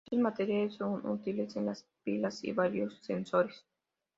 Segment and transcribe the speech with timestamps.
[0.07, 3.63] Estos materiales son útiles en las pilas y varios sensores.